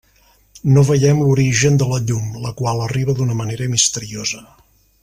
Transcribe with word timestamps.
No 0.77 0.83
veiem 0.87 1.19
l'origen 1.25 1.77
de 1.83 1.89
la 1.91 2.01
llum, 2.07 2.33
la 2.47 2.55
qual, 2.63 2.83
arriba 2.87 3.17
d'una 3.21 3.39
manera 3.45 3.71
misteriosa. 3.79 4.45